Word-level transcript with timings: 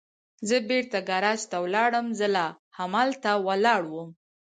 زه 0.47 0.57
بېرته 0.69 0.97
ګاراج 1.09 1.41
ته 1.51 1.57
ولاړم، 1.65 2.07
زه 2.19 2.27
لا 2.35 2.47
همالته 2.77 3.31
ولاړ 3.47 3.81
ووم. 3.87 4.09